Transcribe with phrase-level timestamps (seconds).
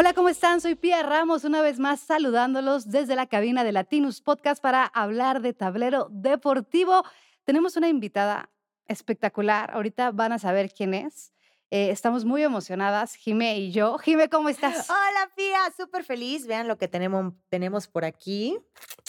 [0.00, 0.60] Hola, ¿cómo están?
[0.60, 5.42] Soy Pía Ramos, una vez más saludándolos desde la cabina de Latinus Podcast para hablar
[5.42, 7.02] de tablero deportivo.
[7.42, 8.48] Tenemos una invitada
[8.86, 11.32] espectacular, ahorita van a saber quién es.
[11.70, 13.98] Eh, estamos muy emocionadas, Jime y yo.
[13.98, 14.88] Jime, ¿cómo estás?
[14.88, 16.46] Hola, Pía, súper feliz.
[16.46, 18.58] Vean lo que tenemos, tenemos por aquí.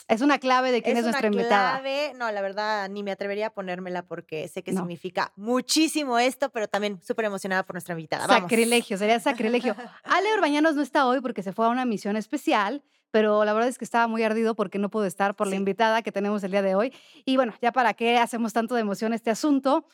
[0.10, 1.80] Es una clave de quién es, nuestra invitada.
[1.80, 2.14] Clave.
[2.16, 6.68] No, la verdad, ni me atrevería a ponérmela porque sé que significa muchísimo esto, pero
[6.68, 8.28] también súper emocionada por nuestra invitada.
[8.28, 9.76] Sacrilegio, sería sacrilegio.
[10.04, 13.70] Ale Urbañanos no está hoy porque se fue a una misión especial, pero la verdad
[13.70, 16.52] es que estaba muy ardido porque no pudo estar por la invitada que tenemos el
[16.52, 16.92] día de hoy.
[17.24, 19.86] Y bueno, ya para qué hacemos tanto de emoción este asunto.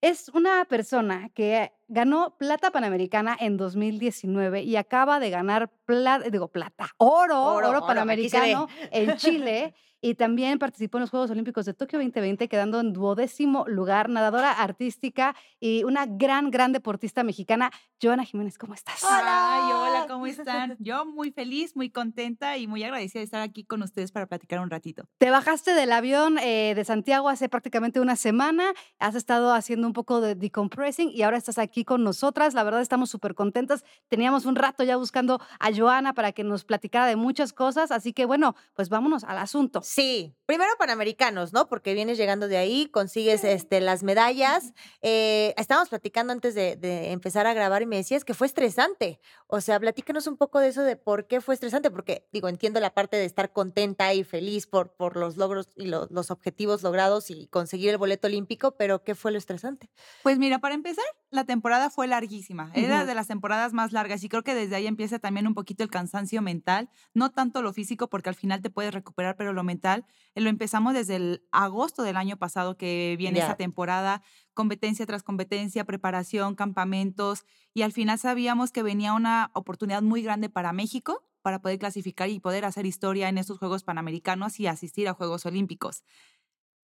[0.00, 6.48] Es una persona que ganó plata panamericana en 2019 y acaba de ganar plata, digo
[6.48, 9.74] plata, oro, oro, panamericano en Chile.
[10.00, 14.52] y también participó en los Juegos Olímpicos de Tokio 2020, quedando en duodécimo lugar, nadadora
[14.52, 17.70] artística y una gran, gran deportista mexicana.
[18.02, 19.02] Joana Jiménez, ¿cómo estás?
[19.04, 19.54] Hola.
[19.54, 20.76] Ay, hola, ¿cómo están?
[20.78, 24.60] Yo muy feliz, muy contenta y muy agradecida de estar aquí con ustedes para platicar
[24.60, 25.04] un ratito.
[25.18, 29.92] Te bajaste del avión eh, de Santiago hace prácticamente una semana, has estado haciendo un
[29.92, 32.54] poco de decompressing y ahora estás aquí con nosotras.
[32.54, 33.84] La verdad estamos súper contentas.
[34.08, 38.12] Teníamos un rato ya buscando a Joana para que nos platicara de muchas cosas, así
[38.12, 39.80] que bueno, pues vámonos al asunto.
[39.82, 41.68] Sí, primero Panamericanos, ¿no?
[41.68, 44.72] Porque vienes llegando de ahí, consigues este, las medallas.
[45.02, 46.78] Eh, estábamos platicando antes de,
[47.12, 49.20] empezar a grabar y me decías que fue estresante.
[49.46, 52.80] O sea, platícanos un poco de eso de por qué fue estresante, porque digo, entiendo
[52.80, 57.30] la parte de estar contenta y feliz por, por los logros y los objetivos logrados
[57.30, 59.90] y conseguir el boleto olímpico, pero ¿qué fue lo estresante?
[60.22, 62.70] Pues mira, para empezar, la temporada fue larguísima.
[62.74, 65.84] Era de las temporadas más largas y creo que desde ahí empieza también un poquito
[65.84, 69.62] el cansancio mental, no tanto lo físico, porque al final te puedes recuperar, pero lo
[69.62, 74.22] mental eh, lo empezamos desde el agosto del año pasado que viene esa temporada,
[74.54, 80.48] competencia tras competencia, preparación, campamentos, y al final sabíamos que venía una oportunidad muy grande
[80.48, 85.08] para México para poder clasificar y poder hacer historia en estos Juegos Panamericanos y asistir
[85.08, 86.04] a Juegos Olímpicos.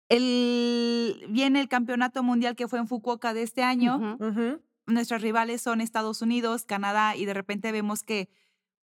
[0.10, 4.18] El, viene el Campeonato Mundial que fue en Fukuoka de este año.
[4.86, 8.30] Nuestros rivales son Estados Unidos, Canadá, y de repente vemos que,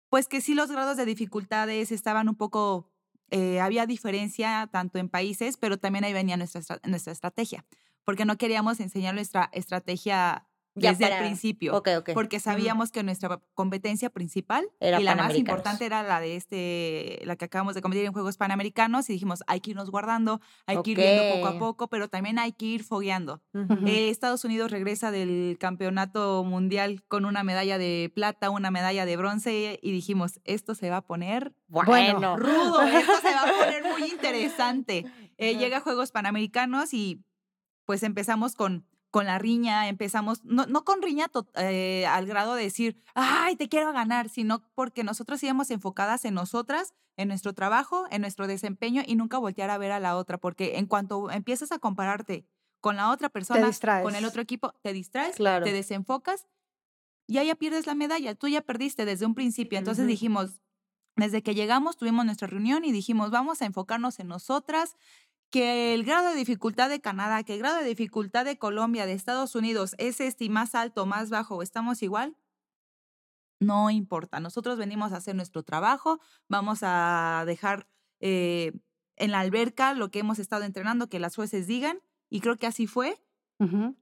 [0.08, 2.90] pues que sí los grados de dificultades estaban un poco
[3.30, 7.64] eh, había diferencia tanto en países, pero también ahí venía nuestra, nuestra estrategia,
[8.04, 11.82] porque no queríamos enseñar nuestra estrategia desde el principio.
[12.14, 17.36] Porque sabíamos que nuestra competencia principal y la más importante era la de este, la
[17.36, 20.92] que acabamos de competir en Juegos Panamericanos y dijimos, hay que irnos guardando, hay que
[20.92, 23.40] ir viendo poco a poco, pero también hay que ir fogueando.
[23.86, 29.16] Eh, Estados Unidos regresa del campeonato mundial con una medalla de plata, una medalla de
[29.16, 33.84] bronce y dijimos, esto se va a poner bueno, rudo, esto se va a poner
[33.84, 35.04] muy interesante.
[35.38, 37.22] Eh, llega a Juegos Panamericanos y
[37.84, 41.26] pues empezamos con con la riña, empezamos, no, no con riña
[41.56, 46.34] eh, al grado de decir, ay, te quiero ganar, sino porque nosotros íbamos enfocadas en
[46.34, 50.38] nosotras, en nuestro trabajo, en nuestro desempeño y nunca voltear a ver a la otra,
[50.38, 52.46] porque en cuanto empiezas a compararte
[52.80, 53.70] con la otra persona,
[54.02, 56.46] con el otro equipo, te distraes, te desenfocas
[57.26, 59.78] y ahí ya pierdes la medalla, tú ya perdiste desde un principio.
[59.78, 60.60] Entonces dijimos,
[61.14, 64.96] desde que llegamos, tuvimos nuestra reunión y dijimos, vamos a enfocarnos en nosotras,
[65.50, 69.12] que el grado de dificultad de Canadá, que el grado de dificultad de Colombia, de
[69.12, 72.36] Estados Unidos es este más alto, más bajo, estamos igual,
[73.58, 74.40] no importa.
[74.40, 77.86] Nosotros venimos a hacer nuestro trabajo, vamos a dejar
[78.20, 78.72] eh,
[79.16, 81.98] en la alberca lo que hemos estado entrenando, que las jueces digan,
[82.30, 83.20] y creo que así fue.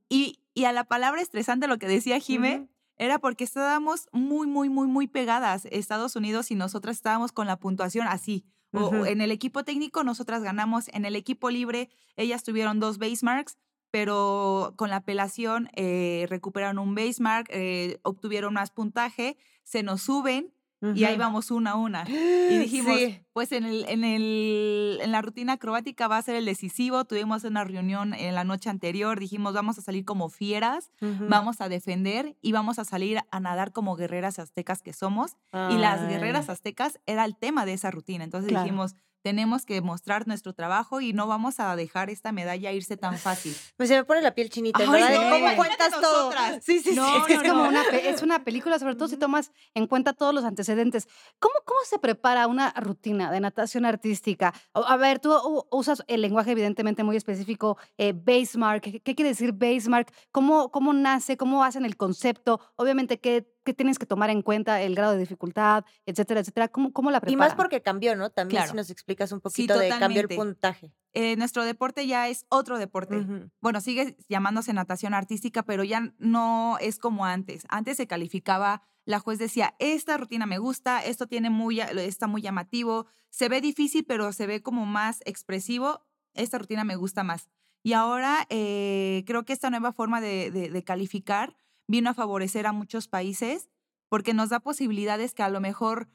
[0.09, 4.69] y, y, a la palabra estresante, lo que decía Jime, era porque estábamos muy, muy,
[4.69, 9.65] muy, muy pegadas, Estados Unidos y nosotras estábamos con la puntuación así en el equipo
[9.65, 13.57] técnico nosotras ganamos, en el equipo libre ellas tuvieron dos base marks,
[13.91, 20.03] pero con la apelación eh, recuperaron un base mark, eh, obtuvieron más puntaje, se nos
[20.03, 20.53] suben
[20.95, 22.05] y ahí vamos una a una.
[22.09, 22.97] Y dijimos,
[23.33, 27.05] pues en, el, en, el, en la rutina acrobática va a ser el decisivo.
[27.05, 31.69] Tuvimos una reunión en la noche anterior, dijimos, vamos a salir como fieras, vamos a
[31.69, 35.37] defender y vamos a salir a nadar como guerreras aztecas que somos.
[35.71, 38.25] Y las guerreras aztecas era el tema de esa rutina.
[38.25, 38.95] Entonces dijimos,
[39.29, 43.55] tenemos que mostrar nuestro trabajo y no vamos a dejar esta medalla irse tan fácil.
[43.77, 45.31] Pues se me pone la piel chinita, ¿verdad?
[45.31, 46.33] ¿Cómo cuentas todo?
[46.63, 47.01] Sí, sí, sí.
[47.19, 50.35] es que es como una, es una película, sobre todo si tomas en cuenta todos
[50.35, 51.07] los antecedentes.
[51.39, 54.55] ¿Cómo, cómo se prepara una rutina de natación artística?
[54.73, 55.31] A ver, tú
[55.71, 58.83] usas el lenguaje evidentemente muy específico, eh, basemark.
[58.83, 60.11] ¿Qué quiere decir basemark?
[60.33, 61.37] ¿Cómo, ¿Cómo nace?
[61.37, 62.61] ¿Cómo hacen el concepto?
[62.77, 66.69] Obviamente, ¿qué qué tienes que tomar en cuenta, el grado de dificultad, etcétera, etcétera.
[66.69, 67.35] ¿Cómo, cómo la preparan?
[67.35, 68.31] Y más porque cambió, ¿no?
[68.31, 70.91] También si nos explicas un poquito de cambió el puntaje.
[71.13, 73.27] Eh, nuestro deporte ya es otro deporte.
[73.61, 77.67] Bueno, sigue llamándose natación artística, pero ya no es como antes.
[77.69, 82.41] Antes se calificaba la juez decía, esta rutina me gusta, esto tiene muy, está muy
[82.41, 87.49] llamativo, se ve difícil, pero se ve como más expresivo, esta rutina me gusta más.
[87.83, 91.55] Y ahora eh, creo que esta nueva forma de, calificar
[91.89, 93.69] vino a favorecer a muchos países
[94.09, 96.09] porque nos da posibilidades que a lo mejor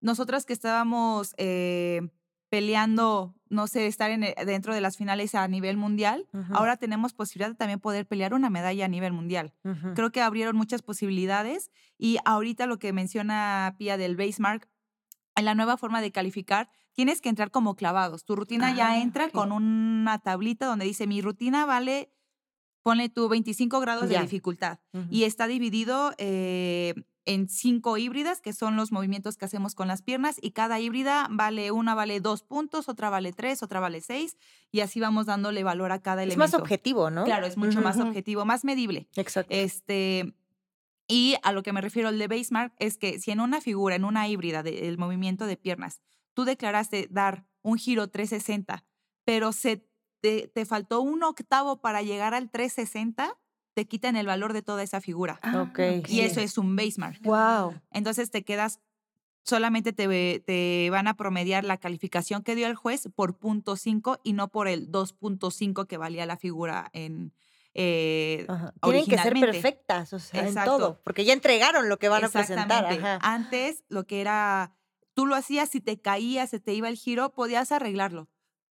[0.00, 2.10] nosotras que estábamos eh,
[2.48, 7.50] peleando, no sé, estar en, dentro de las finales a nivel mundial, ahora tenemos posibilidad
[7.50, 9.54] de también poder pelear una medalla a nivel mundial.
[9.94, 14.68] Creo que abrieron muchas posibilidades y ahorita lo que menciona Pia del basemark,
[15.36, 18.24] en la nueva forma de calificar, tienes que entrar como clavados.
[18.24, 22.10] Tu rutina ya ah, entra con una tablita donde dice mi rutina vale,
[22.90, 26.94] ponle tú 25 grados de dificultad y está dividido eh,
[27.24, 31.28] en cinco híbridas, que son los movimientos que hacemos con las piernas, y cada híbrida
[31.30, 34.36] vale, una vale dos puntos, otra vale tres, otra vale seis,
[34.72, 36.44] y así vamos dándole valor a cada elemento.
[36.44, 37.22] Es más objetivo, ¿no?
[37.22, 39.06] Claro, es mucho más objetivo, más medible.
[39.14, 39.54] Exacto.
[39.54, 40.34] Este,
[41.06, 43.94] y a lo que me refiero el de basemark es que si en una figura,
[43.94, 46.00] en una híbrida del movimiento de piernas,
[46.34, 48.84] tú declaraste dar un giro 360,
[49.24, 49.86] pero se
[50.20, 53.36] te, te faltó un octavo para llegar al 360,
[53.74, 55.38] te quitan el valor de toda esa figura.
[55.42, 56.02] Ah, okay.
[56.08, 57.22] Y eso es un basemark.
[57.22, 57.80] Wow.
[57.92, 58.80] Entonces te quedas,
[59.44, 64.20] solamente te, te van a promediar la calificación que dio el juez por punto 5
[64.22, 67.32] y no por el 2.5 que valía la figura en,
[67.74, 68.46] eh,
[68.82, 72.28] Tienen que ser perfectas, o sea, en todo, porque ya entregaron lo que van a
[72.28, 73.20] presentar.
[73.22, 74.74] Antes, lo que era,
[75.14, 78.28] tú lo hacías, si te caías, se te iba el giro, podías arreglarlo.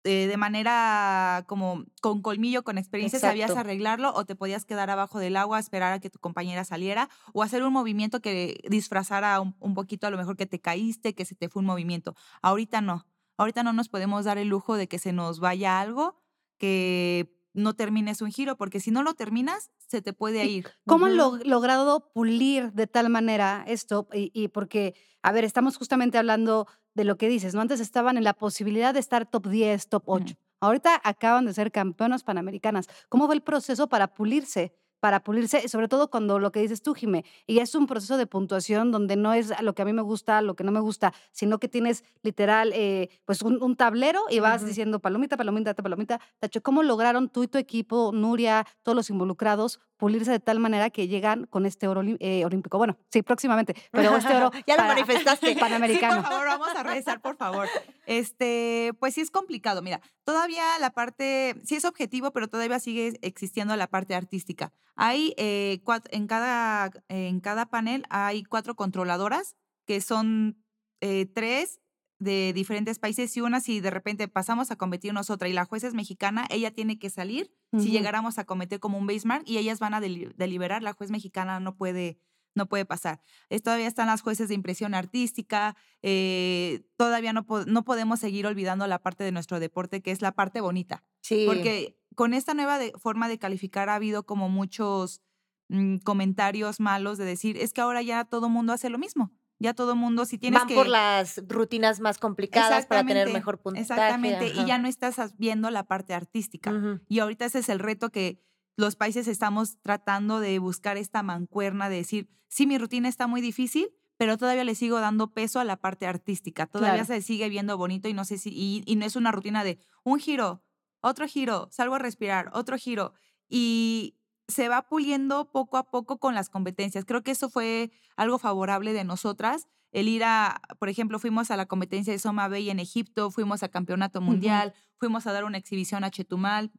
[0.06, 5.18] Eh, de manera como con colmillo, con experiencia, sabías arreglarlo o te podías quedar abajo
[5.18, 9.56] del agua, esperar a que tu compañera saliera o hacer un movimiento que disfrazara un,
[9.60, 12.14] un, poquito a lo mejor que te caíste, que se te fue un movimiento.
[12.42, 13.06] Ahorita no.
[13.38, 16.16] Ahorita no nos podemos dar el lujo de que se nos vaya algo
[16.58, 20.66] que no termines un giro, porque si no lo terminas, se te puede ir.
[20.86, 24.08] ¿Cómo han logrado pulir de tal manera esto?
[24.12, 27.60] Y, y, porque, a ver, estamos justamente hablando de lo que dices, ¿no?
[27.60, 30.34] Antes estaban en la posibilidad de estar top 10, top 8.
[30.60, 32.88] Ahorita acaban de ser campeonas panamericanas.
[33.08, 34.72] ¿Cómo fue el proceso para pulirse?
[35.04, 38.26] Para pulirse, sobre todo cuando lo que dices tú, Jime, y es un proceso de
[38.26, 41.12] puntuación donde no es lo que a mí me gusta, lo que no me gusta,
[41.30, 46.62] sino que tienes literal eh, pues un, tablero y vas diciendo palomita, palomita, palomita, tacho.
[46.62, 51.06] ¿Cómo lograron tú y tu equipo, Nuria, todos los involucrados, pulirse de tal manera que
[51.06, 52.78] llegan con este oro eh, olímpico?
[52.78, 55.54] Bueno, sí, próximamente, pero este oro ya lo manifestaste.
[55.60, 56.22] panamericano.
[56.22, 57.68] por favor, vamos a rezar, por favor.
[58.06, 63.18] Este, pues sí es complicado, mira, todavía la parte, sí es objetivo, pero todavía sigue
[63.20, 64.72] existiendo la parte artística.
[64.96, 69.56] Hay eh, en, cada, en cada panel hay cuatro controladoras
[69.86, 70.62] que son
[71.00, 71.80] eh, tres
[72.18, 75.88] de diferentes países y una si de repente pasamos a competir nosotras y la jueza
[75.88, 79.80] es mexicana, ella tiene que salir si llegáramos a cometer como un basemark y ellas
[79.80, 82.18] van a deliberar, la juez mexicana no puede
[82.54, 83.20] no puede pasar.
[83.62, 89.00] todavía están las jueces de impresión artística, eh, todavía no, no podemos seguir olvidando la
[89.00, 91.02] parte de nuestro deporte, que es la parte bonita.
[91.20, 91.44] Sí.
[91.46, 95.20] Porque con esta nueva forma de calificar ha habido como muchos
[95.68, 99.32] mm, comentarios malos de decir, es que ahora ya todo mundo hace lo mismo.
[99.60, 100.74] Ya todo mundo, si tienes Van que...
[100.74, 103.82] por las rutinas más complicadas para tener mejor puntaje.
[103.82, 107.00] Exactamente, y ya no estás viendo la parte artística.
[107.08, 108.40] Y ahorita ese es el reto que
[108.76, 113.40] los países estamos tratando de buscar esta mancuerna de decir, sí, mi rutina está muy
[113.40, 116.66] difícil, pero todavía le sigo dando peso a la parte artística.
[116.66, 119.78] Todavía se sigue viendo bonito y no sé si, y, no es una rutina de
[120.02, 120.62] un giro,
[121.04, 123.12] otro giro, salgo a respirar, otro giro.
[123.48, 124.16] Y
[124.48, 127.04] se va puliendo poco a poco con las competencias.
[127.04, 129.68] Creo que eso fue algo favorable de nosotras.
[129.92, 133.62] El ir a, por ejemplo, fuimos a la competencia de Soma Bay en Egipto, fuimos
[133.62, 136.72] al campeonato mundial, fuimos a dar una exhibición a Chetumal.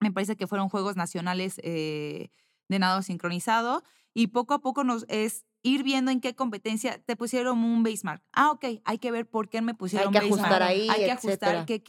[0.00, 2.30] Me parece que fueron Juegos Nacionales eh,
[2.68, 3.82] de nado sincronizado.
[4.14, 8.22] Y poco a poco nos es ir viendo en qué competencia te pusieron un basemark.
[8.32, 11.10] Ah, ok, hay que ver por qué me pusieron Hay que ajustar ahí, Hay que
[11.10, 11.82] ajustar, qué,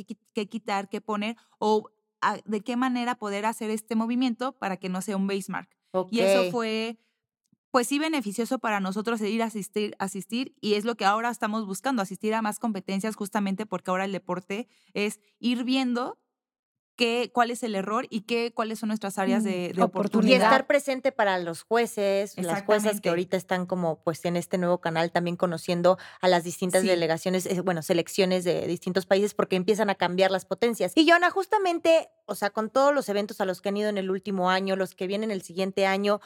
[0.48, 1.90] quitar, qué poner o
[2.46, 5.70] de qué manera poder hacer este movimiento para que no sea un basemark.
[6.12, 6.98] Y eso fue,
[7.72, 11.66] pues sí, beneficioso para nosotros ir a asistir, asistir y es lo que ahora estamos
[11.66, 16.20] buscando, asistir a más competencias justamente porque ahora el deporte es ir viendo
[17.34, 20.40] cuál es el error y qué, cuáles son nuestras áreas de, oportunidad.
[20.40, 24.58] Y estar presente para los jueces, las juezas que ahorita están como pues en este
[24.58, 29.56] nuevo canal también conociendo a las distintas delegaciones, eh, bueno, selecciones de distintos países porque
[29.56, 30.94] empiezan a cambiar las potencias.
[30.96, 33.98] Y Joana, justamente, o sea, con todos los eventos a los que han ido en
[33.98, 36.22] el último año, los que vienen el siguiente año,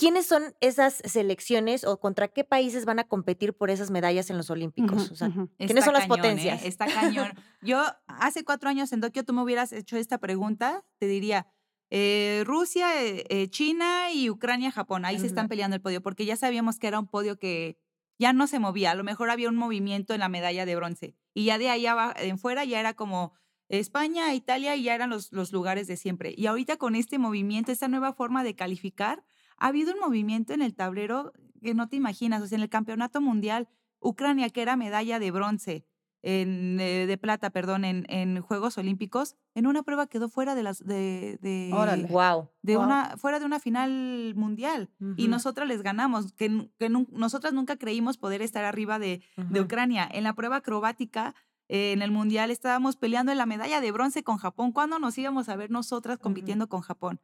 [0.00, 4.38] ¿Quiénes son esas selecciones o contra qué países van a competir por esas medallas en
[4.38, 5.10] los Olímpicos?
[5.10, 6.08] o sea, ¿quiénes son las ¿eh?
[6.08, 6.64] potencias?
[6.64, 7.30] Está cañón.
[7.62, 11.48] Yo hace cuatro años en Tokio tú me hubieras hecho esta pregunta, te diría,
[11.90, 15.04] eh, Rusia, eh, eh, China y Ucrania, Japón.
[15.04, 17.76] Ahí se están peleando el podio, porque ya sabíamos que era un podio que
[18.18, 18.92] ya no se movía.
[18.92, 21.16] A lo mejor había un movimiento en la medalla de bronce.
[21.34, 23.34] Y ya de ahí en fuera ya era como
[23.68, 26.32] España, Italia, y ya eran los, los lugares de siempre.
[26.36, 29.24] Y ahorita con este movimiento, esta nueva forma de calificar,
[29.60, 32.42] ha habido un movimiento en el tablero que no te imaginas.
[32.42, 33.68] O sea, en el campeonato mundial,
[34.00, 35.84] Ucrania, que era medalla de bronce,
[36.22, 40.62] en, eh, de plata, perdón, en, en, Juegos Olímpicos, en una prueba quedó fuera de
[40.62, 41.70] las de, de,
[42.10, 42.48] wow.
[42.62, 47.76] de una fuera de una final mundial y nosotras les ganamos, que, que nosotras nunca
[47.76, 50.06] creímos poder estar arriba de, de Ucrania.
[50.12, 51.34] En la prueba acrobática
[51.68, 54.72] eh, en el mundial estábamos peleando en la medalla de bronce con Japón.
[54.72, 57.20] ¿Cuándo nos íbamos a ver nosotras compitiendo con Japón?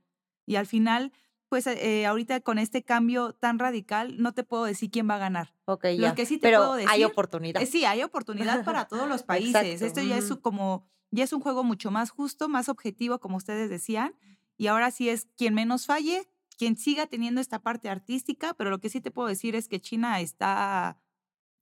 [0.47, 1.13] Y al final
[1.49, 5.19] pues eh, ahorita con este cambio tan radical, no te puedo decir quién va a
[5.19, 5.55] ganar.
[5.67, 7.65] Ok, Lo que sí te puedo decir, hay oportunidad.
[7.65, 9.83] sí, hay oportunidad para todos los países.
[9.83, 13.71] Esto ya es como, ya es un juego mucho más justo, más objetivo, como ustedes
[13.71, 14.15] decían.
[14.57, 18.81] Y ahora sí es quien menos falle, quien siga teniendo esta parte artística, pero lo
[18.81, 20.99] que sí te puedo decir es que China está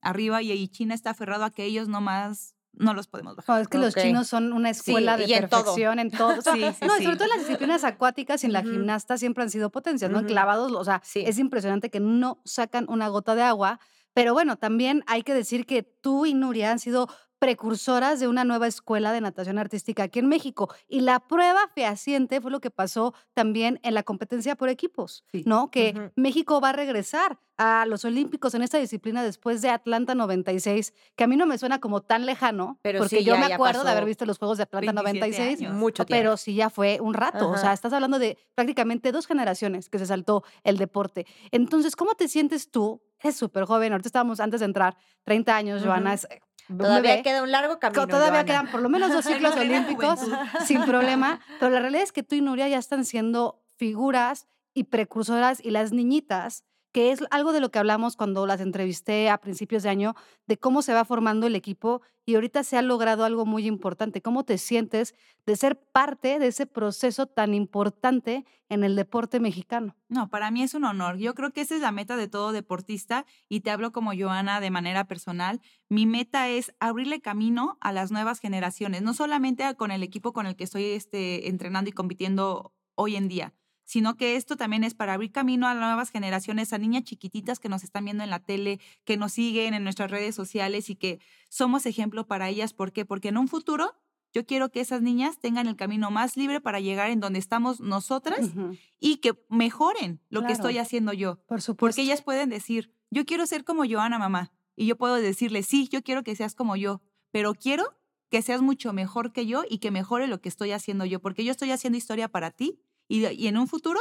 [0.01, 3.61] arriba y China está aferrado a que ellos nomás no los podemos bajar.
[3.61, 6.41] es que los chinos son una escuela de perfección en todo.
[6.53, 9.69] sí, sí, no, sobre todo las disciplinas acuáticas y en la gimnasta siempre han sido
[9.69, 10.25] potencias, ¿no?
[10.25, 13.79] Clavados, o sea, es impresionante que no sacan una gota de agua.
[14.13, 17.09] Pero bueno, también hay que decir que tú y Nuria han sido
[17.45, 20.73] precursoras de una nueva escuela de natación artística aquí en México.
[20.87, 25.69] Y la prueba fehaciente fue lo que pasó también en la competencia por equipos, ¿no?
[25.69, 30.93] Que México va a regresar a los Olímpicos en esta disciplina después de Atlanta 96,
[31.15, 33.91] que a mí no me suena como tan lejano, pero porque yo me acuerdo de
[33.91, 37.57] haber visto los Juegos de Atlanta 96, mucho pero sí ya fue un rato, o
[37.57, 41.25] sea, estás hablando de prácticamente dos generaciones que se saltó el deporte.
[41.51, 43.01] Entonces, ¿cómo te sientes tú?
[43.21, 46.27] Es súper joven, ahorita estábamos antes de entrar, 30 años, Joana, es
[46.67, 48.07] Todavía queda un largo camino.
[48.07, 50.19] Todavía quedan por lo menos dos ciclos olímpicos
[50.65, 54.85] sin problema, pero la realidad es que tú y Nuria ya están siendo figuras y
[54.85, 56.63] precursoras y las niñitas
[56.95, 60.15] que es algo de lo que hablamos cuando las entrevisté a principios de año,
[60.47, 64.21] de cómo se va formando el equipo y ahorita se ha logrado algo muy importante.
[64.21, 65.13] ¿Cómo te sientes
[65.45, 69.97] de ser parte de ese proceso tan importante en el deporte mexicano?
[70.07, 71.17] No, para mí es un honor.
[71.17, 74.61] Yo creo que esa es la meta de todo deportista y te hablo como Joana
[74.61, 75.59] de manera personal.
[75.89, 80.45] Mi meta es abrirle camino a las nuevas generaciones, no solamente con el equipo con
[80.45, 83.53] el que estoy este, entrenando y compitiendo hoy en día,
[83.85, 87.69] sino que esto también es para abrir camino a nuevas generaciones, a niñas chiquititas que
[87.69, 91.19] nos están viendo en la tele, que nos siguen en nuestras redes sociales y que
[91.49, 92.73] somos ejemplo para ellas.
[92.73, 93.05] ¿Por qué?
[93.05, 93.93] Porque en un futuro
[94.33, 97.79] yo quiero que esas niñas tengan el camino más libre para llegar en donde estamos
[97.79, 98.51] nosotras
[98.99, 101.37] y que mejoren lo que estoy haciendo yo.
[101.45, 101.77] Por supuesto.
[101.77, 104.51] Porque ellas pueden decir, yo quiero ser como Joana, mamá.
[104.75, 107.01] Y yo puedo decirle, sí, yo quiero que seas como yo,
[107.31, 107.95] pero quiero
[108.29, 111.45] que seas mucho mejor que yo y que mejore lo que estoy haciendo yo, porque
[111.45, 113.99] yo estoy haciendo historia para ti y, en un futuro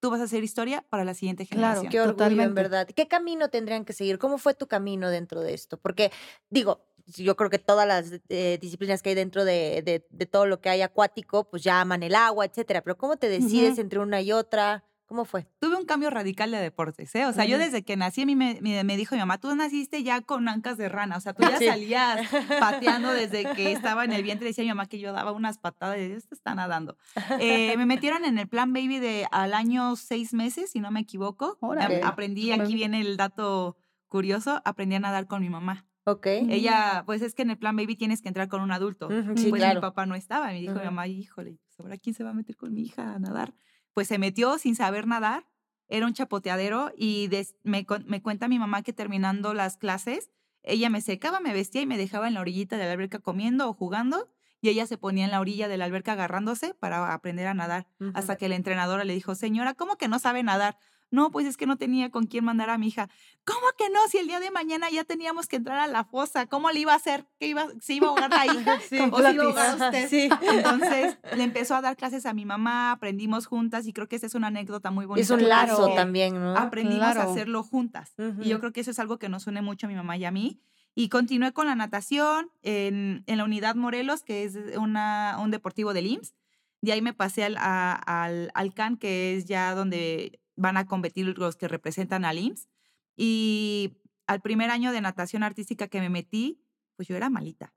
[0.00, 1.86] tú vas a hacer historia para la siguiente generación.
[1.86, 2.88] Claro, qué orgullo, en verdad.
[2.88, 4.18] ¿Qué camino tendrían que seguir?
[4.18, 5.76] ¿Cómo fue tu camino dentro de esto?
[5.76, 6.10] Porque,
[6.50, 10.60] digo, yo creo que todas las eh, disciplinas que hay dentro de, de, todo lo
[10.60, 12.82] que hay acuático, pues ya aman el agua, etcétera.
[12.82, 14.84] Pero ¿cómo te decides entre una y otra?
[15.12, 15.46] ¿Cómo fue?
[15.58, 17.26] Tuve un cambio radical de deportes, ¿eh?
[17.26, 20.02] O sea, yo desde que nací, a mí me, me, dijo mi mamá, tú naciste
[20.02, 24.12] ya con ancas de rana, o sea, tú ya salías pateando desde que estaba en
[24.12, 24.46] el vientre.
[24.48, 26.96] Decía mi mamá que yo daba unas patadas y esto está nadando.
[27.40, 31.00] Eh, me metieron en el plan baby de al año seis meses, si no me
[31.00, 31.58] equivoco.
[32.02, 33.76] Aprendí, aquí viene el dato
[34.08, 35.84] curioso, aprendí a nadar con mi mamá.
[36.04, 36.26] Ok.
[36.26, 39.10] Ella, pues es que en el plan baby tienes que entrar con un adulto.
[39.36, 40.46] sí, pues mi papá no estaba.
[40.46, 43.12] Me dijo mi mamá, híjole, pues, ¿ahora quién se va a meter con mi hija
[43.12, 43.52] a nadar?
[43.94, 45.46] Pues se metió sin saber nadar,
[45.88, 47.28] era un chapoteadero y
[47.62, 50.30] me, me cuenta mi mamá que terminando las clases,
[50.62, 53.68] ella me secaba, me vestía y me dejaba en la orillita de la alberca comiendo
[53.68, 54.28] o jugando
[54.60, 57.88] y ella se ponía en la orilla de la alberca agarrándose para aprender a nadar,
[58.14, 60.78] hasta que la entrenadora le dijo, señora, ¿cómo que no sabe nadar?
[61.12, 63.10] No, pues es que no tenía con quién mandar a mi hija.
[63.44, 64.00] ¿Cómo que no?
[64.08, 66.94] Si el día de mañana ya teníamos que entrar a la fosa, ¿cómo le iba
[66.94, 67.26] a hacer?
[67.38, 68.80] ¿Que iba, se iba a ahogar la hija?
[68.80, 70.08] Sí, ¿O se iba a ahogar usted?
[70.08, 70.30] Sí.
[70.40, 74.26] Entonces le empezó a dar clases a mi mamá, aprendimos juntas y creo que esa
[74.26, 75.22] es una anécdota muy bonita.
[75.22, 76.56] Es un lazo también, ¿no?
[76.56, 78.14] Aprendimos a hacerlo juntas.
[78.40, 80.24] Y yo creo que eso es algo que nos une mucho a mi mamá y
[80.24, 80.62] a mí.
[80.94, 85.92] Y continué con la natación en, en la unidad Morelos, que es una, un deportivo
[85.92, 86.34] del IMSS.
[86.80, 91.38] De ahí me pasé al, al, al CAN, que es ya donde van a competir
[91.38, 92.68] los que representan al IMSS.
[93.16, 96.62] Y al primer año de natación artística que me metí,
[96.96, 97.74] pues yo era malita,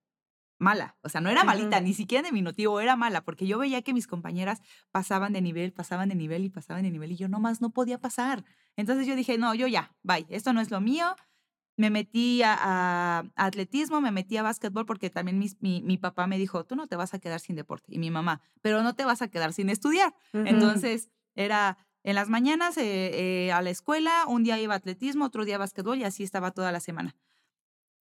[0.57, 0.97] mala.
[1.01, 3.93] O sea, no era malita, ni siquiera de diminutivo, era mala, porque yo veía que
[3.93, 7.61] mis compañeras pasaban de nivel, pasaban de nivel y pasaban de nivel y yo nomás
[7.61, 8.43] no podía pasar.
[8.75, 11.15] Entonces yo dije, no, yo ya, bye, esto no es lo mío.
[11.77, 16.65] me metí a, atletismo, me metí a básquetbol porque también mi, mi, papá me dijo,
[16.65, 19.21] tú no te vas a quedar sin deporte, y mi mamá, pero no te vas
[19.21, 20.15] a quedar sin estudiar.
[20.31, 25.25] Entonces, era en las mañanas eh, eh, a la escuela, un día iba a atletismo,
[25.25, 27.15] otro día a básquetbol y así estaba toda la semana.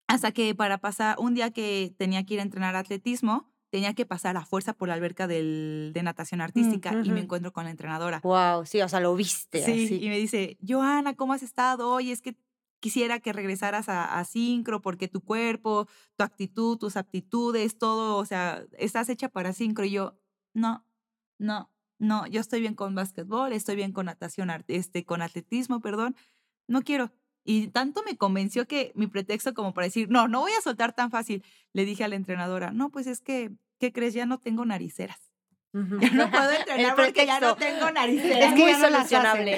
[0.07, 4.05] Hasta que para pasar, un día que tenía que ir a entrenar atletismo, tenía que
[4.05, 7.71] pasar a fuerza por la alberca del, de natación artística y me encuentro con la
[7.71, 8.19] entrenadora.
[8.23, 9.65] Wow, sí, o sea, lo viste.
[9.65, 12.11] Sí, y me dice, Joana, ¿cómo has estado hoy?
[12.11, 12.37] Es que
[12.79, 18.25] quisiera que regresaras a, a sincro porque tu cuerpo, tu actitud, tus aptitudes, todo, o
[18.25, 19.83] sea, estás hecha para sincro.
[19.83, 20.19] Y yo,
[20.53, 20.85] no,
[21.39, 26.15] no, no, yo estoy bien con básquetbol, estoy bien con natación, este, con atletismo, perdón,
[26.67, 27.11] no quiero.
[27.43, 30.93] Y tanto me convenció que mi pretexto como para decir, no, no voy a soltar
[30.93, 34.13] tan fácil, le dije a la entrenadora, no, pues es que, ¿qué crees?
[34.13, 35.19] Ya no tengo nariceras.
[35.73, 35.99] no
[36.31, 38.53] puedo entrenar porque ya no tengo nariceras.
[38.53, 39.57] Es muy solucionable.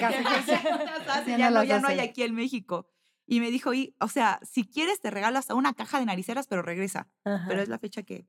[1.38, 2.88] ya, no, ya no hay aquí en México.
[3.28, 6.48] Y me dijo, y, o sea, si quieres te regalo hasta una caja de nariceras,
[6.48, 7.08] pero regresa.
[7.24, 8.26] Pero es la fecha que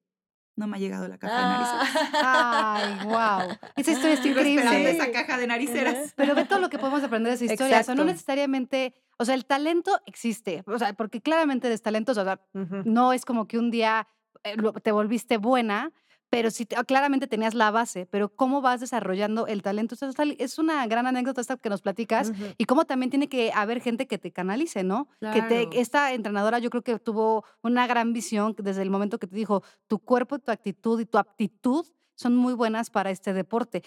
[0.56, 2.12] no me ha llegado la caja de nariceras.
[2.12, 3.58] Ay, wow.
[3.76, 4.90] Esa historia está increíble.
[4.90, 6.12] esa caja de nariceras.
[6.16, 7.80] Pero ve todo lo que podemos aprender de esa historia.
[7.80, 12.20] O sea, no necesariamente, o sea, el talento existe, o sea, porque claramente eres talentoso,
[12.20, 14.08] o sea, no es como que un día
[14.44, 15.92] eh, te volviste buena,
[16.32, 19.94] pero sí, claramente tenías la base, pero cómo vas desarrollando el talento.
[20.38, 24.06] es una gran anécdota esta que nos platicas y cómo también tiene que haber gente
[24.06, 25.08] que te canalice, ¿no?
[25.20, 29.26] Que te, esta entrenadora yo creo que tuvo una gran visión desde el momento que
[29.26, 31.84] te dijo, tu cuerpo, tu actitud y tu aptitud
[32.22, 33.82] son muy buenas para este deporte.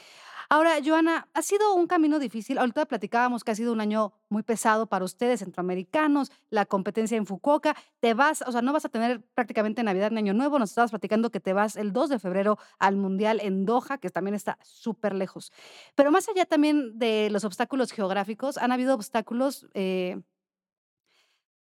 [0.49, 2.57] Ahora, Joana, ha sido un camino difícil.
[2.57, 7.25] Ahorita platicábamos que ha sido un año muy pesado para ustedes, centroamericanos, la competencia en
[7.25, 7.75] Fukuoka.
[7.99, 10.59] Te vas, o sea, no vas a tener prácticamente Navidad ni Año Nuevo.
[10.59, 14.09] Nos estabas platicando que te vas el 2 de febrero al Mundial en Doha, que
[14.09, 15.51] también está súper lejos.
[15.95, 19.67] Pero más allá también de los obstáculos geográficos, han habido obstáculos.
[19.73, 20.21] Eh,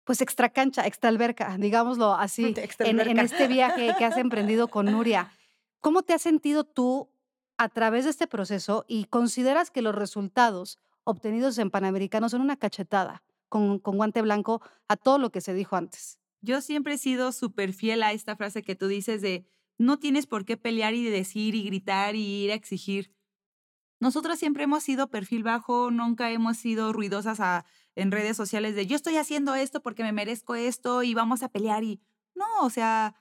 [0.06, 4.88] pues extra cancha, extra alberca, digámoslo así, en, en, este viaje que has emprendido con
[4.88, 5.32] Nuria.
[5.82, 7.10] ¿Cómo te has sentido tú
[7.58, 12.58] a través de este proceso y consideras que los resultados obtenidos en Panamericanos son una
[12.58, 16.20] cachetada con, guante blanco a todo lo que se dijo antes?
[16.42, 19.46] Yo siempre he sido súper fiel a esta frase que tú dices de
[19.78, 23.14] no tienes por qué pelear y decir y gritar y ir a exigir.
[24.02, 27.40] Nosotros siempre hemos sido perfil bajo, nunca hemos sido ruidosas
[27.96, 31.50] en redes sociales de yo estoy haciendo esto porque me merezco esto y vamos a
[31.50, 32.02] pelear y
[32.36, 33.16] no, o sea,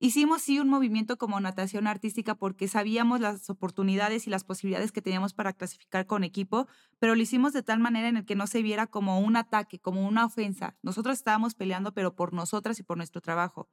[0.00, 5.02] Hicimos sí un movimiento como natación artística porque sabíamos las oportunidades y las posibilidades que
[5.02, 6.68] teníamos para clasificar con equipo,
[7.00, 9.80] pero lo hicimos de tal manera en el que no se viera como un ataque,
[9.80, 10.76] como una ofensa.
[10.82, 13.68] Nosotros estábamos peleando, pero por nosotras y por nuestro trabajo.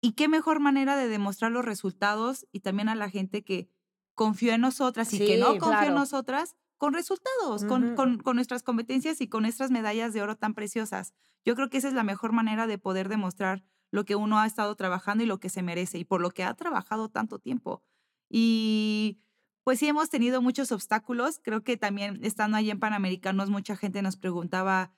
[0.00, 3.70] Y qué mejor manera de demostrar los resultados y también a la gente que
[4.14, 8.62] confió en nosotras y que no confió en nosotras con resultados, con, con, con, nuestras
[8.62, 11.12] competencias y con nuestras medallas de oro tan preciosas.
[11.44, 14.46] Yo creo que esa es la mejor manera de poder demostrar lo que uno ha
[14.46, 17.82] estado trabajando y lo que se merece y por lo que ha trabajado tanto tiempo.
[18.28, 19.18] Y
[19.64, 21.40] pues sí hemos tenido muchos obstáculos.
[21.42, 24.92] Creo que también estando allí en Panamericanos mucha gente nos preguntaba,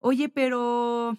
[0.00, 1.16] oye, pero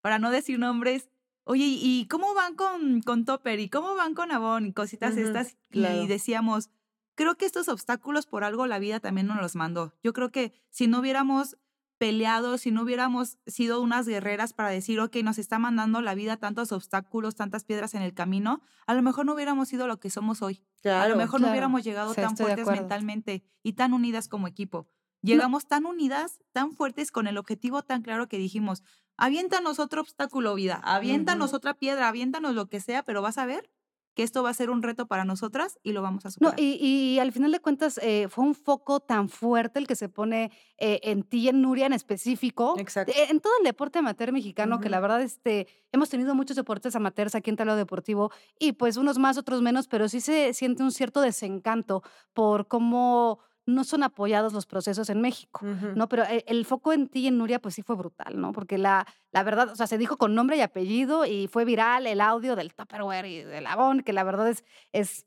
[0.00, 1.08] para no decir nombres,
[1.44, 3.60] oye, ¿y cómo van con, con Topper?
[3.60, 4.66] ¿Y cómo van con Avon?
[4.66, 5.56] Y cositas estas.
[5.70, 6.70] Y decíamos,
[7.14, 9.92] creo que estos obstáculos por algo la vida también nos los mandó.
[10.02, 11.56] Yo creo que si no hubiéramos
[12.02, 16.36] peleado, si no hubiéramos sido unas guerreras para decir, ok, nos está mandando la vida
[16.36, 20.10] tantos obstáculos, tantas piedras en el camino, a lo mejor no hubiéramos sido lo que
[20.10, 20.64] somos hoy.
[20.84, 24.88] a lo mejor no hubiéramos llegado tan fuertes mentalmente y tan unidas como equipo.
[25.20, 28.82] Llegamos tan unidas, tan fuertes con el objetivo tan claro que dijimos,
[29.16, 33.70] aviéntanos otro obstáculo, vida, aviéntanos otra piedra, aviéntanos lo que sea, pero vas a ver
[34.14, 36.54] que esto va a ser un reto para nosotras y lo vamos a superar.
[36.54, 40.08] No, y, al final de cuentas eh, fue un foco tan fuerte el que se
[40.08, 42.74] pone eh, en ti y en Nuria en específico.
[42.78, 43.12] Exacto.
[43.16, 47.34] en todo el deporte amateur mexicano, que la verdad este, hemos tenido muchos deportes amateurs
[47.34, 50.92] aquí en Talo Deportivo y pues unos más, otros menos, pero sí se siente un
[50.92, 53.40] cierto desencanto por cómo
[53.74, 55.60] no son apoyados los procesos en México,
[55.94, 56.08] ¿no?
[56.08, 58.52] Pero e, el, foco en ti y en Nuria, pues sí fue brutal, ¿no?
[58.52, 62.06] Porque la, la verdad, o sea, se dijo con nombre y apellido y fue viral
[62.06, 65.26] el audio del Tupperware y del Avon, que la verdad es, es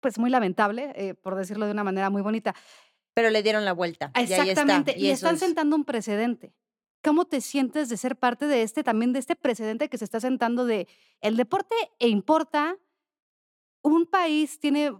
[0.00, 2.54] pues muy lamentable, eh, por decirlo de una manera muy bonita.
[3.14, 4.10] Pero le dieron la vuelta.
[4.14, 6.52] Exactamente, y, están sentando un precedente.
[7.02, 10.20] ¿Cómo te sientes de ser parte de este, también de este precedente que se está
[10.20, 10.86] sentando de
[11.20, 12.76] el deporte e importa?
[13.82, 14.92] Un país tiene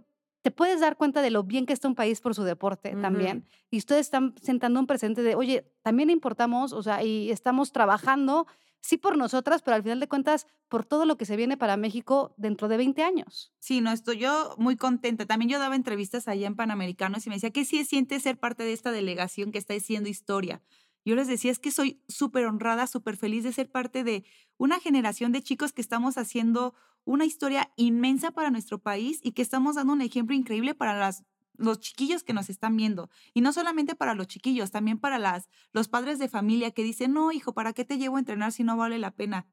[0.47, 3.45] te puedes dar cuenta de lo bien que está un país por su deporte también.
[3.69, 8.47] Y ustedes están sentando un presente de, oye, también importamos, o sea, y estamos trabajando,
[8.79, 11.75] sí por nosotras, pero al final de cuentas, por todo lo que se viene para
[11.75, 13.51] México dentro de 20 años.
[13.59, 15.25] Sí, no, estoy yo muy contenta.
[15.25, 18.63] También yo daba entrevistas allá en Panamericanos y me decía, ¿qué sí siente ser parte
[18.63, 20.61] de esta delegación que está haciendo historia?
[21.03, 24.23] Yo les decía, es que soy súper honrada, súper feliz de ser parte de
[24.55, 26.73] una generación de chicos que estamos haciendo
[27.07, 31.11] una historia inmensa para nuestro país y que estamos dando un ejemplo increíble para
[31.55, 33.09] los chiquillos que nos están viendo.
[33.33, 37.13] Y no solamente para los chiquillos, también para las, los padres de familia que dicen,
[37.13, 39.47] no, hijo, ¿para qué te llevo a entrenar si no vale la pena?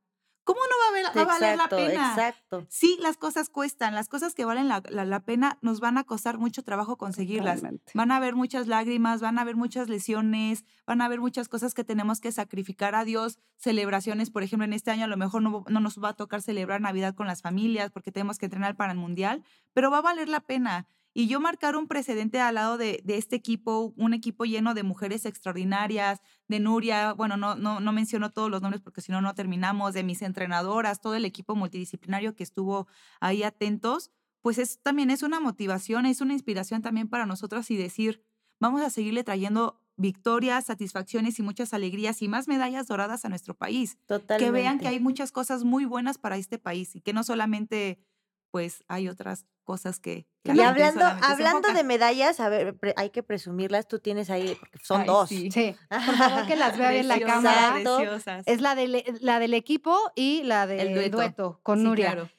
[0.44, 2.10] ¿Cómo no va a, valer la pena?
[2.10, 2.66] Exacto.
[2.68, 3.94] Sí, las cosas cuestan.
[3.94, 7.62] Las cosas que valen la, la, pena nos van a costar mucho trabajo conseguirlas.
[7.94, 11.72] Van a haber muchas lágrimas, van a haber muchas lesiones, van a haber muchas cosas
[11.72, 13.38] que tenemos que sacrificar a Dios.
[13.56, 16.42] Celebraciones, por ejemplo, en este año a lo mejor no, no nos va a tocar
[16.42, 20.02] celebrar Navidad con las familias porque tenemos que entrenar para el Mundial, pero va a
[20.02, 24.44] valer la pena y yo marcar un precedente al lado de, este equipo, un equipo
[24.44, 29.00] lleno de mujeres extraordinarias, de Nuria, bueno, no, no, no menciono todos los nombres porque
[29.00, 32.88] si no, no terminamos, de mis entrenadoras, todo el equipo multidisciplinario que estuvo
[33.20, 34.10] ahí atentos,
[34.42, 38.20] pues es, también es una motivación, es una inspiración también para nosotros y decir,
[38.58, 43.54] vamos a seguirle trayendo victorias, satisfacciones y muchas alegrías y más medallas doradas a nuestro
[43.54, 43.98] país.
[44.06, 44.44] Totalmente.
[44.44, 48.00] Que vean que hay muchas cosas muy buenas para este país y que no solamente
[48.54, 50.28] pues hay otras cosas que...
[50.44, 55.04] y hablando, hablando de medallas, a ver, hay que presumirlas, tú tienes ahí, porque son
[55.06, 55.28] dos.
[55.28, 55.50] Sí,
[55.88, 57.82] por favor que las vea en la cámara.
[58.46, 61.58] Es la del, la del equipo y la del dueto.
[61.64, 62.30] con Nuria.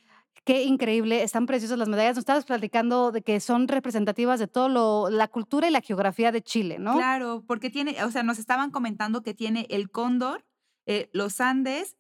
[0.46, 2.16] Qué increíble, están preciosas las medallas.
[2.16, 6.32] Nos estabas platicando de que son representativas de todo lo, la cultura y la geografía
[6.32, 6.96] de Chile, ¿no?
[6.96, 10.46] Claro, porque tiene, o sea, nos estaban comentando que tiene el cóndor,
[10.86, 11.98] eh, los Andes,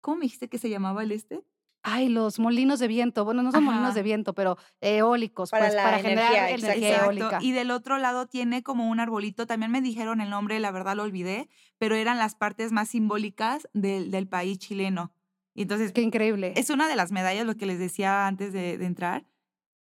[0.00, 1.44] ¿cómo me dijiste que se llamaba el este?
[1.82, 3.24] Ay, los molinos de viento.
[3.24, 7.38] Bueno, no son molinos de viento, pero eólicos, para pues, para generar energía eólica.
[7.40, 9.46] Y del otro lado tiene como un arbolito.
[9.46, 13.68] También me dijeron el nombre, la verdad lo olvidé, pero eran las partes más simbólicas
[13.72, 15.12] del, del país chileno.
[15.54, 16.52] Entonces, qué increíble.
[16.56, 19.26] Es una de las medallas, lo que les decía antes de, de entrar,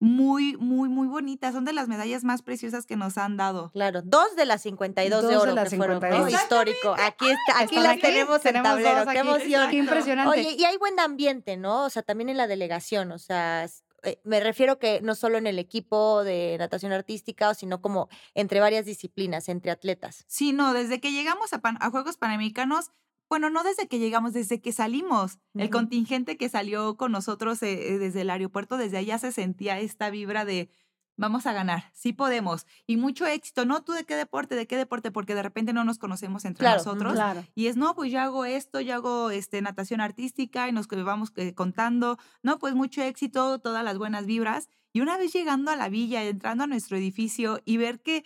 [0.00, 1.52] muy, muy, muy bonitas.
[1.52, 3.70] Son de las medallas más preciosas que nos han dado.
[3.70, 6.96] Claro, dos de las 52 de oro que fueron histórico.
[6.98, 9.04] Aquí, está, aquí las tenemos en tablero.
[9.06, 9.70] Qué emoción.
[9.70, 10.40] Qué impresionante.
[10.40, 11.84] Oye, y hay buen ambiente, ¿no?
[11.84, 13.12] O sea, también en la delegación.
[13.12, 13.68] O sea,
[14.02, 18.60] eh, me refiero que no solo en el equipo de natación artística, sino como entre
[18.60, 20.24] varias disciplinas, entre atletas.
[20.28, 22.90] Sí, no, desde que llegamos a, a Juegos Panamericanos
[23.30, 25.38] bueno, no desde que llegamos, desde que salimos.
[25.54, 30.10] El contingente que salió con nosotros eh, desde el aeropuerto, desde allá se sentía esta
[30.10, 30.68] vibra de
[31.20, 32.66] vamos a ganar, sí podemos.
[32.86, 33.84] Y mucho éxito, ¿no?
[33.84, 34.54] ¿Tú de qué deporte?
[34.54, 35.12] ¿De qué deporte?
[35.12, 37.16] Porque de repente no nos conocemos entre nosotros.
[37.54, 41.32] Y es, no, pues yo hago esto, yo hago este, natación artística y nos vamos
[41.36, 44.68] eh, contando, no, pues mucho éxito, todas las buenas vibras.
[44.92, 48.24] Y una vez llegando a la villa, entrando a nuestro edificio y ver que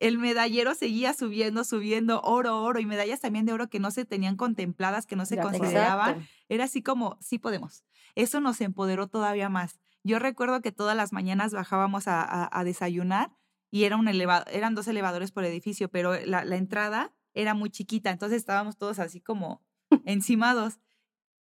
[0.00, 4.04] el medallero seguía subiendo, subiendo, oro, oro, y medallas también de oro que no se
[4.04, 6.26] tenían contempladas, que no se consideraban.
[6.48, 7.84] Era así como, sí podemos.
[8.14, 9.80] Eso nos empoderó todavía más.
[10.02, 13.32] Yo recuerdo que todas las mañanas bajábamos a, desayunar
[13.70, 17.70] y era un elevado, eran dos elevadores por edificio, pero la, la entrada era muy
[17.70, 19.62] chiquita, entonces estábamos todos así como
[20.04, 20.78] encimados.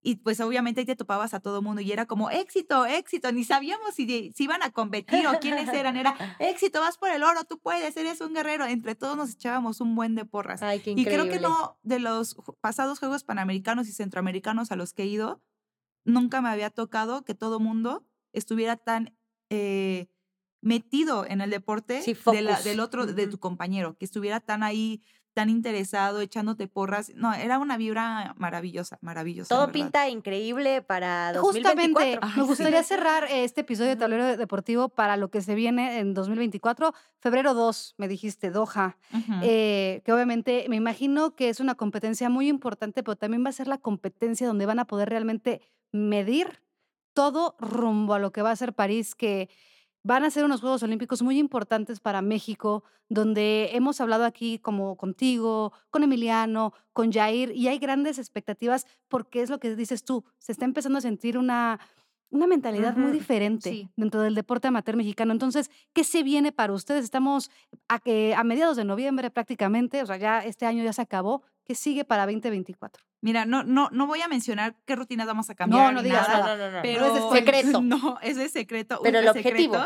[0.05, 3.31] Y pues obviamente ahí te topabas a todo mundo y era como éxito, éxito.
[3.31, 5.95] Ni sabíamos si, si iban a competir o quiénes eran.
[5.95, 8.65] Era éxito, vas por el oro, tú puedes, eres un guerrero.
[8.65, 10.61] Entre todos nos echábamos un buen de porras.
[10.61, 14.93] Ay, qué y creo que no, de los pasados Juegos Panamericanos y Centroamericanos a los
[14.93, 15.41] que he ido,
[16.03, 19.17] nunca me había tocado que todo mundo estuviera tan
[19.49, 20.09] eh,
[20.61, 22.01] metido en el deporte
[22.33, 25.01] del otro, de tu compañero, que estuviera tan ahí
[25.33, 27.11] tan interesado, echándote porras.
[27.15, 29.53] No, era una vibra maravillosa, maravillosa.
[29.53, 32.21] Todo pinta increíble para 2024.
[32.21, 36.13] Justamente, me gustaría cerrar este episodio de Tablero Deportivo para lo que se viene en
[36.13, 36.93] 2024.
[37.19, 38.97] Febrero 2, me dijiste, Doha,
[39.41, 43.53] eh, que obviamente me imagino que es una competencia muy importante, pero también va a
[43.53, 46.61] ser la competencia donde van a poder realmente medir
[47.13, 49.49] todo rumbo a lo que va a ser París, que
[50.05, 54.97] Van a ser unos Juegos Olímpicos muy importantes para México, donde hemos hablado aquí como
[54.97, 60.25] contigo, con Emiliano, con Jair, y hay grandes expectativas porque es lo que dices tú,
[60.39, 61.79] se está empezando a sentir una,
[62.33, 65.31] una mentalidad muy diferente dentro del deporte amateur mexicano.
[65.31, 67.03] Entonces, ¿qué se viene para ustedes?
[67.03, 67.51] Estamos
[67.87, 71.43] a, que, a mediados de noviembre prácticamente, o sea, ya este año ya se acabó.
[71.63, 73.05] ¿Qué sigue para 2024?
[73.21, 75.85] Mira, no, no, no voy a mencionar qué rutinas vamos a cambiar.
[75.85, 76.57] No, no digas nada.
[76.57, 77.81] No, no, no, Pero es secreto.
[77.81, 78.99] No, es de secreto.
[79.01, 79.77] Pero el objetivo.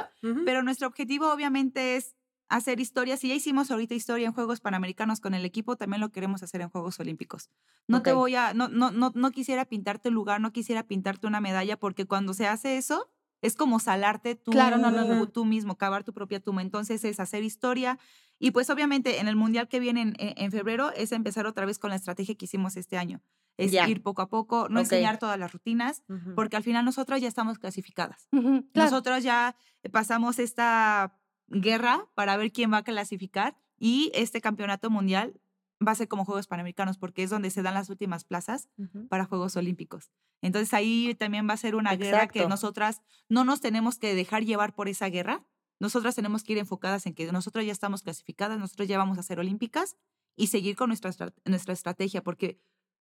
[0.46, 2.16] Pero nuestro objetivo obviamente es
[2.50, 3.20] hacer historias.
[3.20, 6.62] Si ya hicimos ahorita historia en Juegos Panamericanos con el equipo, también lo queremos hacer
[6.62, 7.50] en Juegos Olímpicos.
[7.88, 11.42] No te voy a, no, no, no, no quisiera pintarte lugar, no quisiera pintarte una
[11.42, 13.10] medalla, porque cuando se hace eso,
[13.42, 16.62] es como salarte tú, claro, no, no, tú mismo, cavar tu propia tumba.
[16.62, 18.00] Entonces es hacer historia.
[18.40, 21.90] Y pues obviamente en el Mundial que viene en, febrero es empezar otra vez con
[21.90, 23.22] la estrategia que hicimos este año.
[23.58, 26.04] Es ir poco a poco, no enseñar todas las rutinas,
[26.36, 28.28] porque al final nosotras ya estamos clasificadas.
[28.74, 29.56] Nosotros ya
[29.92, 31.17] pasamos esta
[31.48, 35.40] guerra para ver quién va a clasificar y este campeonato mundial
[35.86, 38.70] va a ser como Juegos Panamericanos porque es donde se dan las últimas plazas
[39.10, 40.12] para Juegos Olímpicos.
[40.42, 44.44] Entonces ahí también va a ser una guerra que nosotras no nos tenemos que dejar
[44.44, 45.46] llevar por esa guerra.
[45.80, 49.24] Nosotras tenemos que ir enfocadas en que nosotros ya estamos clasificadas, nosotros ya vamos a
[49.24, 49.96] ser olímpicas
[50.36, 51.12] y seguir con nuestra,
[51.46, 52.60] nuestra estrategia porque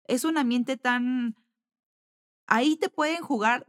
[0.07, 1.35] es un ambiente tan...
[2.47, 3.65] Ahí te pueden jugar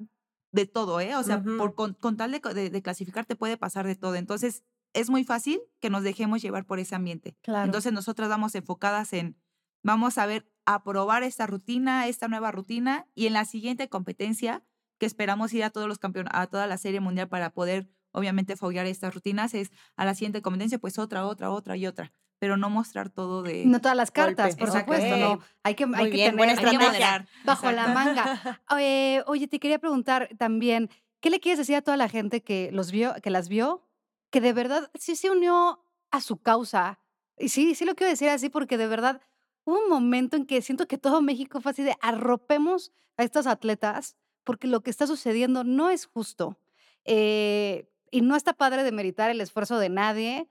[0.57, 1.15] de todo, ¿eh?
[1.15, 4.17] O sea, por, con, tal de, de, clasificar te puede pasar de todo.
[4.17, 4.65] Entonces,
[4.95, 7.37] es muy fácil que nos dejemos llevar por ese ambiente.
[7.47, 9.37] Entonces, nosotras vamos enfocadas en,
[9.83, 14.65] vamos a ver, a probar esta rutina, esta nueva rutina, y en la siguiente competencia,
[14.99, 18.57] que esperamos ir a todos los campeones, a toda la serie mundial para poder, obviamente,
[18.57, 22.57] foguear estas rutinas, es a la siguiente competencia, pues otra, otra, otra y otra pero
[22.57, 23.65] no mostrar todo de.
[23.65, 25.41] No todas las cartas, por supuesto, no.
[25.63, 28.61] Hay que, hay que tener hay bajo la manga.
[29.27, 32.91] oye, te quería preguntar también, ¿qué le quieres decir a toda la gente que los
[32.91, 33.87] vio, que las vio,
[34.31, 37.01] que de verdad sí se unió a su causa?
[37.39, 39.21] Y sí, sí lo quiero decir así porque de verdad
[39.65, 43.47] hubo un momento en que siento que todo México fue así de arropemos a estos
[43.47, 46.59] atletas porque lo que está sucediendo no es justo.
[47.05, 50.49] Eh, y no está padre de meritar el esfuerzo de nadie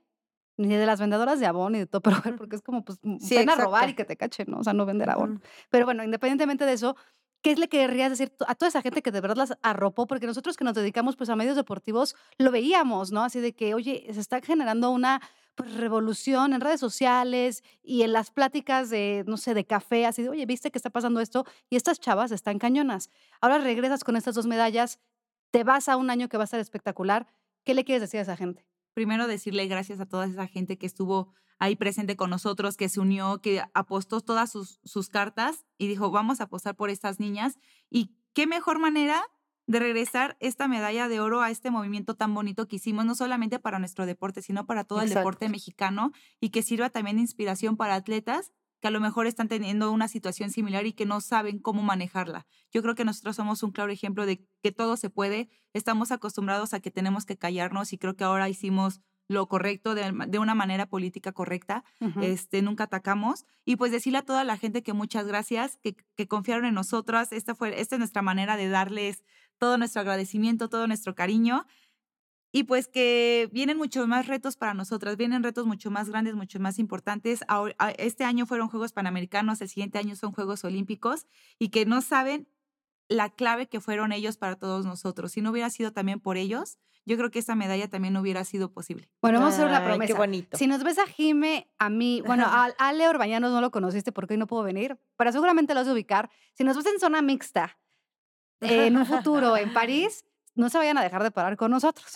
[0.58, 3.36] ni de las vendedoras de abón ni de todo, pero porque es como, pues, sí,
[3.36, 4.60] ven a robar y que te cachen, ¿no?
[4.60, 5.42] O sea, no vender abón.
[5.70, 6.96] Pero bueno, independientemente de eso,
[7.42, 10.08] ¿qué le querrías decir a toda esa gente que de verdad las arropó?
[10.08, 13.24] Porque nosotros que nos dedicamos, pues, a medios deportivos, lo veíamos, ¿no?
[13.24, 15.22] Así de que, oye, se está generando una
[15.56, 20.24] pues, revolución en redes sociales y en las pláticas de, no sé, de café, así
[20.24, 21.46] de, oye, ¿viste que está pasando esto?
[21.70, 23.10] Y estas chavas están cañonas.
[23.42, 25.00] Ahora regresas con estas dos medallas,
[25.52, 27.28] te vas a un año que va a ser espectacular.
[27.64, 28.66] ¿Qué le quieres decir a esa gente?
[28.96, 33.00] Primero decirle gracias a toda esa gente que estuvo ahí presente con nosotros, que se
[33.00, 37.60] unió, que apostó todas sus, sus cartas y dijo, vamos a apostar por estas niñas.
[37.92, 39.24] Y qué mejor manera
[39.68, 43.60] de regresar esta medalla de oro a este movimiento tan bonito que hicimos, no solamente
[43.60, 47.78] para nuestro deporte, sino para todo el deporte mexicano y que sirva también de inspiración
[47.78, 48.52] para atletas
[48.86, 52.46] que a lo mejor están teniendo una situación similar y que no saben cómo manejarla.
[52.72, 55.50] Yo creo que nosotros somos un claro ejemplo de que todo se puede.
[55.74, 60.38] Estamos acostumbrados a que tenemos que callarnos y creo que ahora hicimos lo correcto de,
[60.38, 61.84] una manera política correcta,
[62.22, 63.48] este, nunca atacamos.
[63.66, 67.32] Y pues decirle a toda la gente que muchas gracias, que, que confiaron en nosotras.
[67.32, 69.24] Esta, fue, esta es nuestra manera de darles
[69.58, 71.66] todo nuestro agradecimiento, todo nuestro cariño
[72.56, 76.58] y pues que vienen muchos más retos para nosotras, vienen retos mucho más grandes, mucho
[76.58, 77.42] más importantes.
[77.98, 81.28] Este año fueron Juegos Panamericanos, el siguiente año son Juegos Olímpicos
[81.60, 82.48] y que no saben
[83.10, 85.34] la clave que fueron ellos para todos nosotros.
[85.34, 88.46] Si no hubiera sido también por ellos, yo creo que esta medalla también no hubiera
[88.46, 89.10] sido posible.
[89.22, 90.14] Bueno, vamos a hacer una promesa.
[90.14, 90.58] Qué bonito.
[90.58, 94.14] Si nos ves a Jime, a mí, bueno, a, a Leo Orbañanos no lo conociste
[94.14, 96.30] porque hoy no puedo venir, pero seguramente lo vas a ubicar.
[96.54, 97.78] Si nos ves en zona mixta,
[98.62, 100.24] en un futuro en París,
[100.56, 102.12] no se vayan a dejar de parar con nosotros.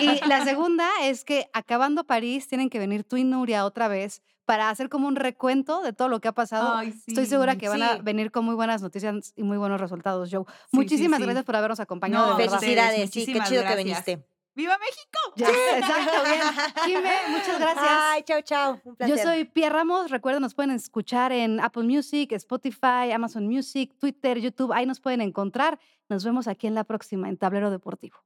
[0.00, 4.22] Y la segunda es que acabando París tienen que venir tú y Nuria otra vez
[4.44, 6.80] para hacer como un recuento de todo lo que ha pasado.
[6.80, 10.44] Estoy segura que van a venir con muy buenas noticias y muy buenos resultados, Joe.
[10.72, 12.36] Muchísimas gracias por habernos acompañado.
[12.36, 14.24] felicidades, sí, qué chido que viniste.
[14.58, 15.18] ¡Viva México!
[15.76, 16.42] exacto, bien.
[16.84, 17.86] Jimé, muchas gracias.
[17.88, 18.80] Ay, chao, chao.
[18.82, 19.16] Un placer.
[19.16, 20.10] Yo soy Pierre Ramos.
[20.10, 24.72] Recuerden, nos pueden escuchar en Apple Music, Spotify, Amazon Music, Twitter, YouTube.
[24.72, 25.78] Ahí nos pueden encontrar.
[26.08, 28.18] Nos vemos aquí en la próxima, en Tablero Deportivo.